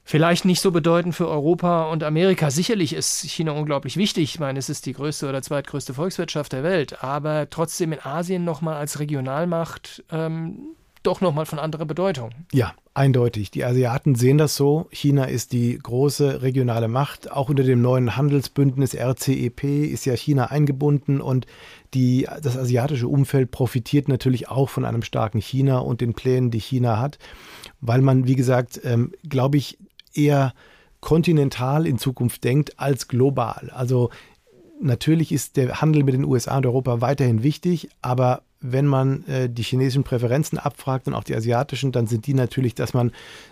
[0.10, 2.50] Vielleicht nicht so bedeutend für Europa und Amerika.
[2.50, 4.24] Sicherlich ist China unglaublich wichtig.
[4.24, 7.04] Ich meine, es ist die größte oder zweitgrößte Volkswirtschaft der Welt.
[7.04, 12.32] Aber trotzdem in Asien nochmal als Regionalmacht ähm, doch nochmal von anderer Bedeutung.
[12.52, 13.52] Ja, eindeutig.
[13.52, 14.88] Die Asiaten sehen das so.
[14.92, 17.32] China ist die große regionale Macht.
[17.32, 21.46] Auch unter dem neuen Handelsbündnis RCEP ist ja China eingebunden und
[21.94, 26.60] die, das asiatische Umfeld profitiert natürlich auch von einem starken China und den Plänen, die
[26.60, 27.18] China hat,
[27.82, 29.78] weil man, wie gesagt, ähm, glaube ich,
[30.14, 30.54] eher
[31.00, 33.72] kontinental in Zukunft denkt als global.
[33.74, 34.10] Also
[34.82, 39.50] natürlich ist der Handel mit den USA und Europa weiterhin wichtig, aber wenn man äh,
[39.50, 43.12] die chinesischen Präferenzen abfragt und auch die asiatischen, dann sind die natürlich, dass man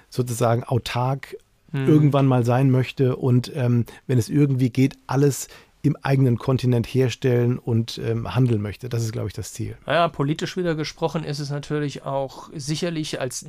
[0.10, 1.38] sozusagen autark
[1.72, 1.88] hm.
[1.88, 5.48] irgendwann mal sein möchte und ähm, wenn es irgendwie geht, alles
[5.82, 8.90] im eigenen Kontinent herstellen und ähm, handeln möchte.
[8.90, 9.78] Das ist, glaube ich, das Ziel.
[9.86, 13.46] Naja, politisch wieder gesprochen ist es natürlich auch sicherlich als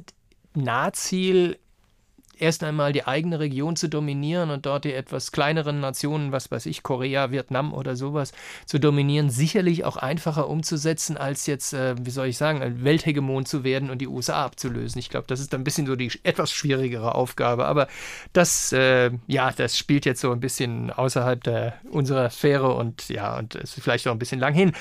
[0.54, 1.58] Nahziel
[2.40, 6.66] erst einmal die eigene Region zu dominieren und dort die etwas kleineren Nationen, was weiß
[6.66, 8.32] ich, Korea, Vietnam oder sowas,
[8.66, 13.46] zu dominieren, sicherlich auch einfacher umzusetzen, als jetzt, äh, wie soll ich sagen, ein Welthegemon
[13.46, 14.98] zu werden und die USA abzulösen.
[14.98, 17.66] Ich glaube, das ist ein bisschen so die etwas schwierigere Aufgabe.
[17.66, 17.88] Aber
[18.32, 23.38] das, äh, ja, das spielt jetzt so ein bisschen außerhalb der, unserer Sphäre und ja,
[23.38, 24.72] und ist vielleicht auch ein bisschen lang hin.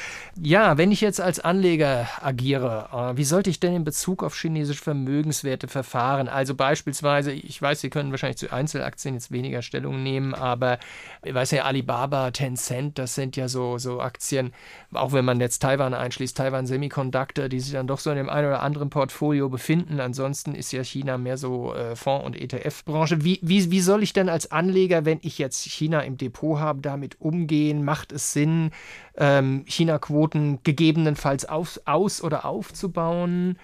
[0.41, 4.35] Ja, wenn ich jetzt als Anleger agiere, äh, wie sollte ich denn in Bezug auf
[4.35, 6.27] chinesische Vermögenswerte verfahren?
[6.27, 10.79] Also beispielsweise, ich weiß, Sie können wahrscheinlich zu Einzelaktien jetzt weniger Stellung nehmen, aber
[11.23, 14.53] ich weiß ja, Alibaba, Tencent, das sind ja so, so Aktien,
[14.93, 18.29] auch wenn man jetzt Taiwan einschließt, Taiwan Semiconductor, die sich dann doch so in dem
[18.29, 19.99] einen oder anderen Portfolio befinden.
[19.99, 23.23] Ansonsten ist ja China mehr so äh, Fonds- und ETF-Branche.
[23.23, 26.81] Wie, wie, wie soll ich denn als Anleger, wenn ich jetzt China im Depot habe,
[26.81, 27.83] damit umgehen?
[27.83, 28.71] Macht es Sinn,
[29.17, 33.57] ähm, China-Quoten gegebenenfalls auf, aus- oder aufzubauen?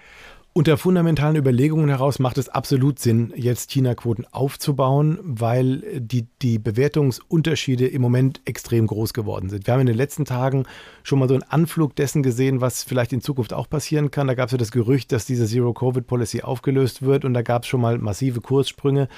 [0.56, 7.88] Unter fundamentalen Überlegungen heraus macht es absolut Sinn, jetzt China-Quoten aufzubauen, weil die, die Bewertungsunterschiede
[7.88, 9.66] im Moment extrem groß geworden sind.
[9.66, 10.62] Wir haben in den letzten Tagen
[11.02, 14.28] schon mal so einen Anflug dessen gesehen, was vielleicht in Zukunft auch passieren kann.
[14.28, 17.68] Da gab es ja das Gerücht, dass diese Zero-Covid-Policy aufgelöst wird und da gab es
[17.68, 19.08] schon mal massive Kurssprünge,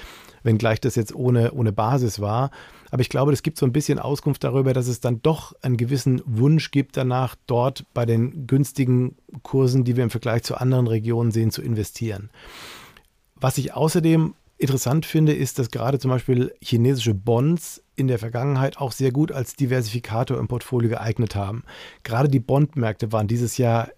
[0.47, 2.49] wenngleich das jetzt ohne, ohne Basis war.
[2.89, 5.77] Aber ich glaube, es gibt so ein bisschen Auskunft darüber, dass es dann doch einen
[5.77, 10.87] gewissen Wunsch gibt danach, dort bei den günstigen Kursen, die wir im Vergleich zu anderen
[10.87, 12.31] Regionen sehen, zu investieren.
[13.35, 18.77] Was ich außerdem interessant finde, ist, dass gerade zum Beispiel chinesische Bonds in der Vergangenheit
[18.77, 21.63] auch sehr gut als Diversifikator im Portfolio geeignet haben.
[22.03, 23.89] Gerade die Bondmärkte waren dieses Jahr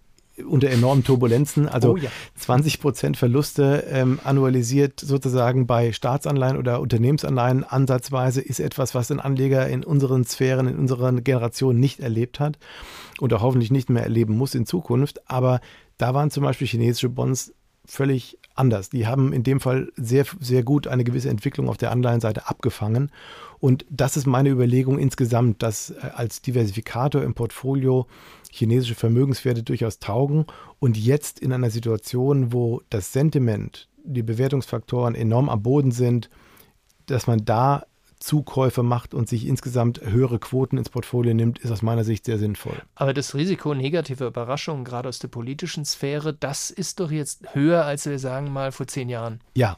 [0.47, 2.09] unter enormen Turbulenzen, also oh, ja.
[2.35, 9.19] 20 Prozent Verluste ähm, annualisiert sozusagen bei Staatsanleihen oder Unternehmensanleihen ansatzweise ist etwas, was ein
[9.19, 12.57] Anleger in unseren Sphären, in unserer Generation nicht erlebt hat
[13.19, 15.29] und auch hoffentlich nicht mehr erleben muss in Zukunft.
[15.29, 15.61] Aber
[15.97, 17.53] da waren zum Beispiel chinesische Bonds
[17.85, 18.89] völlig anders.
[18.89, 23.11] Die haben in dem Fall sehr, sehr gut eine gewisse Entwicklung auf der Anleihenseite abgefangen.
[23.59, 28.07] Und das ist meine Überlegung insgesamt, dass äh, als Diversifikator im Portfolio
[28.49, 30.45] chinesische Vermögenswerte durchaus taugen.
[30.79, 36.29] Und jetzt in einer Situation, wo das Sentiment, die Bewertungsfaktoren enorm am Boden sind,
[37.05, 37.85] dass man da
[38.19, 42.37] Zukäufe macht und sich insgesamt höhere Quoten ins Portfolio nimmt, ist aus meiner Sicht sehr
[42.37, 42.81] sinnvoll.
[42.95, 47.85] Aber das Risiko negativer Überraschungen, gerade aus der politischen Sphäre, das ist doch jetzt höher,
[47.85, 49.39] als wir sagen mal vor zehn Jahren.
[49.55, 49.77] Ja,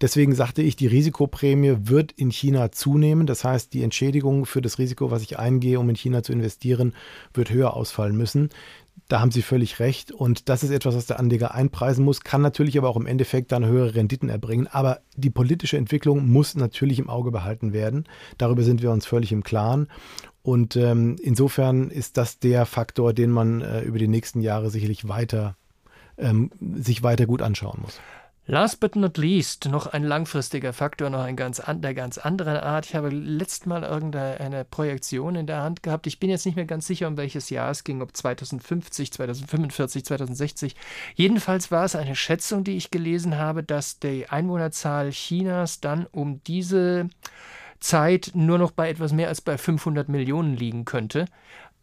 [0.00, 3.26] deswegen sagte ich, die Risikoprämie wird in China zunehmen.
[3.26, 6.94] Das heißt, die Entschädigung für das Risiko, was ich eingehe, um in China zu investieren,
[7.34, 8.48] wird höher ausfallen müssen.
[9.08, 10.10] Da haben Sie völlig recht.
[10.10, 13.52] Und das ist etwas, was der Anleger einpreisen muss, kann natürlich aber auch im Endeffekt
[13.52, 14.66] dann höhere Renditen erbringen.
[14.66, 18.04] Aber die politische Entwicklung muss natürlich im Auge behalten werden.
[18.38, 19.88] Darüber sind wir uns völlig im Klaren.
[20.42, 25.08] Und ähm, insofern ist das der Faktor, den man äh, über die nächsten Jahre sicherlich
[25.08, 25.56] weiter
[26.18, 28.00] ähm, sich weiter gut anschauen muss.
[28.46, 32.56] Last but not least, noch ein langfristiger Faktor, noch ein ganz an, der ganz anderen
[32.56, 32.86] Art.
[32.86, 36.08] Ich habe letztes Mal irgendeine Projektion in der Hand gehabt.
[36.08, 40.04] Ich bin jetzt nicht mehr ganz sicher, um welches Jahr es ging, ob 2050, 2045,
[40.04, 40.74] 2060.
[41.14, 46.42] Jedenfalls war es eine Schätzung, die ich gelesen habe, dass die Einwohnerzahl Chinas dann um
[46.42, 47.10] diese
[47.78, 51.26] Zeit nur noch bei etwas mehr als bei 500 Millionen liegen könnte.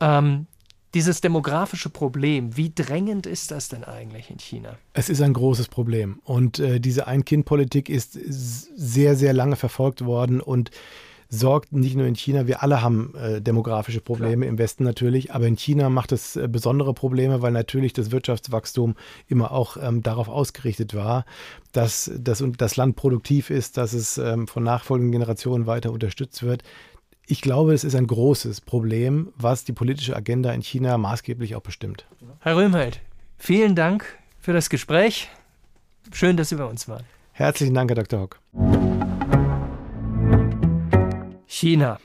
[0.02, 0.48] Ähm,
[0.94, 4.78] dieses demografische Problem, wie drängend ist das denn eigentlich in China?
[4.94, 6.20] Es ist ein großes Problem.
[6.24, 10.72] Und äh, diese Ein-Kind-Politik ist sehr, sehr lange verfolgt worden und
[11.32, 14.50] sorgt nicht nur in China, wir alle haben äh, demografische Probleme Klar.
[14.50, 18.96] im Westen natürlich, aber in China macht es äh, besondere Probleme, weil natürlich das Wirtschaftswachstum
[19.28, 21.26] immer auch ähm, darauf ausgerichtet war,
[21.72, 26.64] dass, dass das Land produktiv ist, dass es ähm, von nachfolgenden Generationen weiter unterstützt wird.
[27.32, 31.62] Ich glaube, es ist ein großes Problem, was die politische Agenda in China maßgeblich auch
[31.62, 32.08] bestimmt.
[32.40, 33.02] Herr Röhmhold,
[33.38, 35.30] vielen Dank für das Gespräch.
[36.12, 37.04] Schön, dass Sie bei uns waren.
[37.34, 38.22] Herzlichen Dank, Herr Dr.
[38.22, 38.40] Hock.
[41.46, 42.00] China.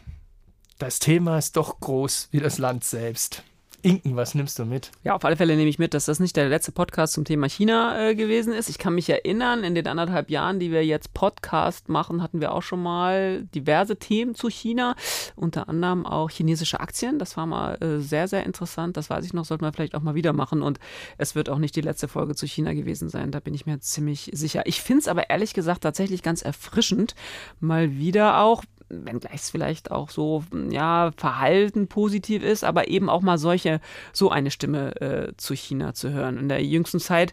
[0.76, 3.44] Das Thema ist doch groß wie das Land selbst.
[3.84, 4.90] Inken, was nimmst du mit?
[5.02, 7.50] Ja, auf alle Fälle nehme ich mit, dass das nicht der letzte Podcast zum Thema
[7.50, 8.70] China äh, gewesen ist.
[8.70, 12.52] Ich kann mich erinnern, in den anderthalb Jahren, die wir jetzt Podcast machen, hatten wir
[12.52, 14.96] auch schon mal diverse Themen zu China,
[15.36, 17.18] unter anderem auch chinesische Aktien.
[17.18, 18.96] Das war mal äh, sehr, sehr interessant.
[18.96, 20.62] Das weiß ich noch, sollten wir vielleicht auch mal wieder machen.
[20.62, 20.78] Und
[21.18, 23.32] es wird auch nicht die letzte Folge zu China gewesen sein.
[23.32, 24.62] Da bin ich mir ziemlich sicher.
[24.64, 27.14] Ich finde es aber ehrlich gesagt tatsächlich ganz erfrischend,
[27.60, 33.22] mal wieder auch wenngleich es vielleicht auch so, ja, Verhalten positiv ist, aber eben auch
[33.22, 33.80] mal solche,
[34.12, 36.38] so eine Stimme äh, zu China zu hören.
[36.38, 37.32] In der jüngsten Zeit,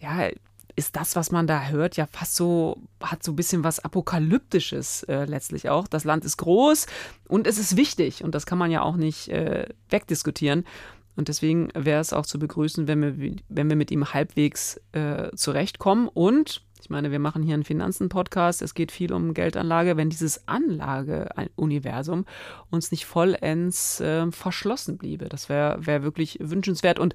[0.00, 0.30] ja,
[0.76, 5.02] ist das, was man da hört, ja fast so, hat so ein bisschen was Apokalyptisches
[5.04, 5.86] äh, letztlich auch.
[5.88, 6.86] Das Land ist groß
[7.28, 10.64] und es ist wichtig und das kann man ja auch nicht äh, wegdiskutieren.
[11.16, 15.30] Und deswegen wäre es auch zu begrüßen, wenn wir, wenn wir mit ihm halbwegs äh,
[15.34, 19.96] zurechtkommen und ich meine, wir machen hier einen Finanzen-Podcast, es geht viel um Geldanlage.
[19.96, 22.24] Wenn dieses Anlageuniversum
[22.70, 26.98] uns nicht vollends äh, verschlossen bliebe, das wäre wär wirklich wünschenswert.
[26.98, 27.14] Und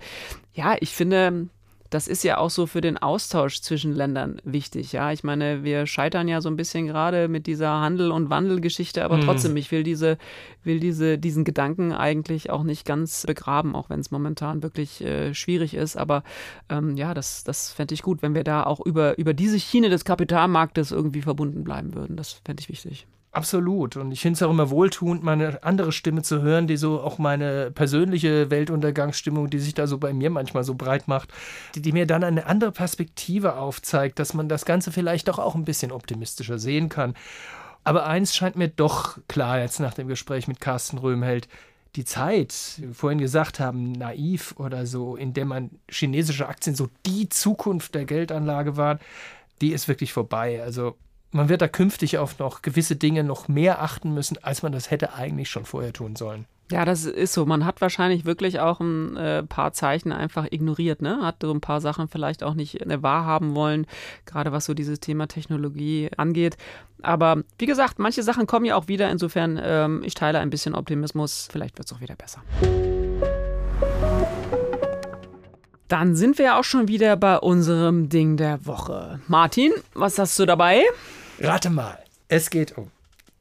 [0.54, 1.50] ja, ich finde,
[1.96, 4.92] das ist ja auch so für den Austausch zwischen Ländern wichtig.
[4.92, 9.06] Ja, ich meine, wir scheitern ja so ein bisschen gerade mit dieser Handel- und Wandelgeschichte,
[9.06, 9.22] aber mhm.
[9.22, 10.18] trotzdem, ich will diese,
[10.66, 15.34] will diese, diesen Gedanken eigentlich auch nicht ganz begraben, auch wenn es momentan wirklich äh,
[15.34, 15.96] schwierig ist.
[15.96, 16.24] Aber
[16.68, 19.88] ähm, ja, das, das fände ich gut, wenn wir da auch über, über diese Schiene
[19.88, 22.18] des Kapitalmarktes irgendwie verbunden bleiben würden.
[22.18, 23.08] Das fände ich wichtig.
[23.36, 23.98] Absolut.
[23.98, 27.18] Und ich finde es auch immer wohltuend, meine andere Stimme zu hören, die so auch
[27.18, 31.34] meine persönliche Weltuntergangsstimmung, die sich da so bei mir manchmal so breit macht,
[31.76, 35.54] die, die mir dann eine andere Perspektive aufzeigt, dass man das Ganze vielleicht doch auch
[35.54, 37.14] ein bisschen optimistischer sehen kann.
[37.84, 41.50] Aber eins scheint mir doch klar jetzt nach dem Gespräch mit Carsten Röhmheld.
[41.98, 46.78] Die Zeit, wie wir vorhin gesagt haben, naiv oder so, in der man chinesische Aktien
[46.78, 49.00] so die Zukunft der Geldanlage waren,
[49.60, 50.64] die ist wirklich vorbei.
[50.64, 50.96] Also
[51.36, 54.90] man wird da künftig auf noch gewisse Dinge noch mehr achten müssen, als man das
[54.90, 56.46] hätte eigentlich schon vorher tun sollen.
[56.72, 57.46] Ja, das ist so.
[57.46, 61.20] Man hat wahrscheinlich wirklich auch ein äh, paar Zeichen einfach ignoriert, ne?
[61.22, 63.86] Hat so ein paar Sachen vielleicht auch nicht äh, wahrhaben wollen,
[64.26, 66.58] gerade was so dieses Thema Technologie angeht.
[67.04, 69.12] Aber wie gesagt, manche Sachen kommen ja auch wieder.
[69.12, 71.48] Insofern, ähm, ich teile ein bisschen Optimismus.
[71.52, 72.42] Vielleicht wird es auch wieder besser.
[75.88, 79.20] Dann sind wir auch schon wieder bei unserem Ding der Woche.
[79.28, 80.82] Martin, was hast du dabei?
[81.40, 82.00] Rate mal.
[82.30, 82.92] Es geht um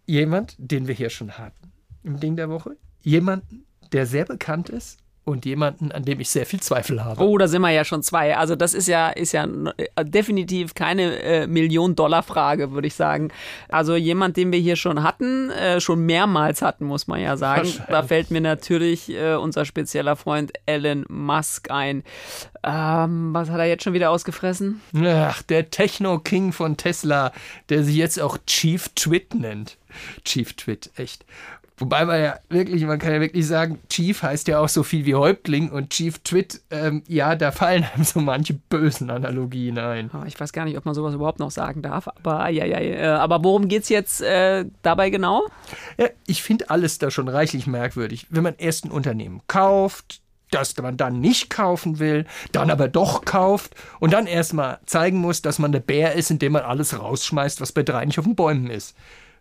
[0.04, 2.76] jemand, den wir hier schon hatten im Ding der Woche.
[3.02, 7.22] Jemanden, der sehr bekannt ist und jemanden, an dem ich sehr viel Zweifel habe.
[7.22, 8.36] Oh, da sind wir ja schon zwei.
[8.36, 13.30] Also das ist ja, ist ja äh, definitiv keine äh, Million-Dollar-Frage, würde ich sagen.
[13.68, 17.72] Also jemand, den wir hier schon hatten, äh, schon mehrmals hatten, muss man ja sagen.
[17.88, 22.04] Da fällt mir natürlich äh, unser spezieller Freund Elon Musk ein.
[22.62, 24.82] Ähm, was hat er jetzt schon wieder ausgefressen?
[25.04, 27.32] Ach, der Techno-King von Tesla,
[27.70, 29.78] der sich jetzt auch Chief Twit nennt.
[30.24, 31.24] Chief Twit, echt.
[31.76, 35.06] Wobei man ja wirklich, man kann ja wirklich sagen, Chief heißt ja auch so viel
[35.06, 40.10] wie Häuptling und Chief Twit, ähm, ja, da fallen einem so manche bösen Analogien ein.
[40.12, 42.78] Ah, ich weiß gar nicht, ob man sowas überhaupt noch sagen darf, aber ja, ja,
[42.78, 43.18] ja.
[43.18, 45.46] Aber worum geht es jetzt äh, dabei genau?
[45.98, 48.28] Ja, ich finde alles da schon reichlich merkwürdig.
[48.30, 50.20] Wenn man erst ein Unternehmen kauft,
[50.52, 55.42] das man dann nicht kaufen will, dann aber doch kauft und dann erstmal zeigen muss,
[55.42, 58.36] dass man der Bär ist, indem man alles rausschmeißt, was bei drei nicht auf den
[58.36, 58.94] Bäumen ist.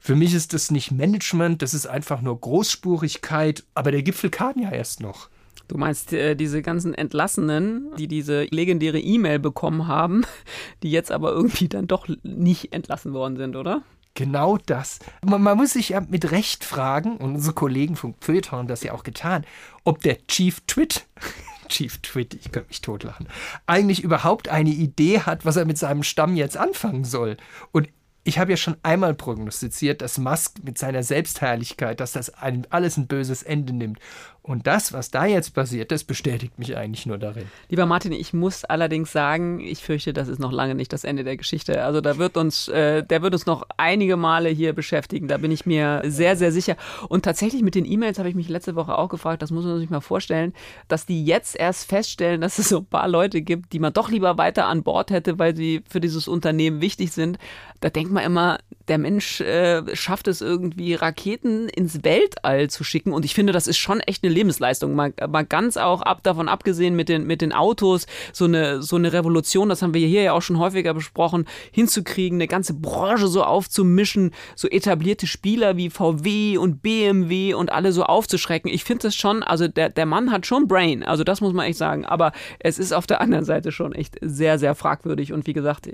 [0.05, 4.59] Für mich ist das nicht Management, das ist einfach nur Großspurigkeit, aber der Gipfel kam
[4.59, 5.29] ja erst noch.
[5.69, 10.25] Du meinst äh, diese ganzen Entlassenen, die diese legendäre E-Mail bekommen haben,
[10.83, 13.81] die jetzt aber irgendwie dann doch nicht entlassen worden sind, oder?
[14.13, 14.99] Genau das.
[15.25, 18.83] Man, man muss sich ja mit Recht fragen, und unsere Kollegen vom Feuilleton haben das
[18.83, 19.45] ja auch getan,
[19.85, 21.05] ob der Chief Twit,
[21.69, 23.29] Chief Twit, ich könnte mich totlachen,
[23.67, 27.37] eigentlich überhaupt eine Idee hat, was er mit seinem Stamm jetzt anfangen soll.
[27.71, 27.87] Und
[28.23, 32.31] ich habe ja schon einmal prognostiziert, dass Musk mit seiner Selbstherrlichkeit, dass das
[32.69, 33.99] alles ein böses Ende nimmt.
[34.45, 37.45] Und das, was da jetzt passiert, das bestätigt mich eigentlich nur darin.
[37.69, 41.23] Lieber Martin, ich muss allerdings sagen, ich fürchte, das ist noch lange nicht das Ende
[41.23, 41.81] der Geschichte.
[41.81, 45.29] Also da wird uns, äh, der wird uns noch einige Male hier beschäftigen.
[45.29, 46.75] Da bin ich mir sehr, sehr sicher.
[47.07, 49.79] Und tatsächlich mit den E-Mails habe ich mich letzte Woche auch gefragt, das muss man
[49.79, 50.53] sich mal vorstellen,
[50.89, 54.09] dass die jetzt erst feststellen, dass es so ein paar Leute gibt, die man doch
[54.09, 57.37] lieber weiter an Bord hätte, weil sie für dieses Unternehmen wichtig sind.
[57.79, 63.13] Da denkt man immer, der Mensch äh, schafft es irgendwie, Raketen ins Weltall zu schicken.
[63.13, 64.95] Und ich finde, das ist schon echt eine Lebensleistung.
[64.95, 68.95] Mal, mal ganz auch ab, davon abgesehen mit den, mit den Autos, so eine, so
[68.95, 73.27] eine Revolution, das haben wir hier ja auch schon häufiger besprochen, hinzukriegen, eine ganze Branche
[73.27, 78.71] so aufzumischen, so etablierte Spieler wie VW und BMW und alle so aufzuschrecken.
[78.71, 81.65] Ich finde das schon, also der, der Mann hat schon Brain, also das muss man
[81.65, 82.05] echt sagen.
[82.05, 85.33] Aber es ist auf der anderen Seite schon echt sehr, sehr fragwürdig.
[85.33, 85.89] Und wie gesagt,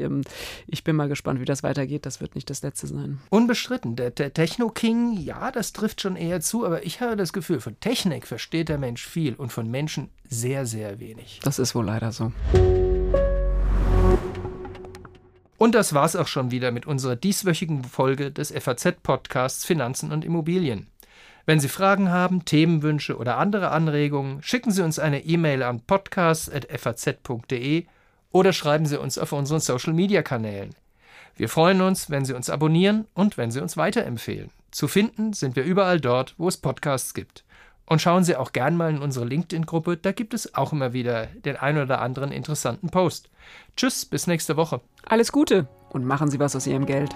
[0.68, 2.06] ich bin mal gespannt, wie das weitergeht.
[2.06, 3.20] Das wird nicht das letzte sein.
[3.30, 3.96] Unbestritten.
[3.96, 7.80] Der, der Techno-King, ja, das trifft schon eher zu, aber ich habe das Gefühl, von
[7.80, 11.42] Technik versteht der Mensch viel und von Menschen sehr, sehr wenig.
[11.44, 12.32] Das ist wohl leider so.
[15.58, 20.88] Und das war's auch schon wieder mit unserer dieswöchigen Folge des FAZ-Podcasts Finanzen und Immobilien.
[21.46, 27.86] Wenn Sie Fragen haben, Themenwünsche oder andere Anregungen, schicken Sie uns eine E-Mail an podcast.faz.de
[28.32, 30.76] oder schreiben Sie uns auf unseren Social-Media-Kanälen.
[31.36, 34.52] Wir freuen uns, wenn Sie uns abonnieren und wenn Sie uns weiterempfehlen.
[34.70, 37.44] Zu finden sind wir überall dort, wo es Podcasts gibt.
[37.90, 41.26] Und schauen Sie auch gern mal in unsere LinkedIn-Gruppe, da gibt es auch immer wieder
[41.26, 43.30] den ein oder anderen interessanten Post.
[43.76, 44.82] Tschüss, bis nächste Woche.
[45.06, 47.10] Alles Gute und machen Sie was aus Ihrem Geld.